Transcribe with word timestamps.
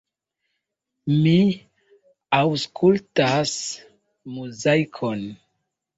Mi 1.17 1.33
aŭskultas 2.39 3.55
Muzaikon. 4.39 5.27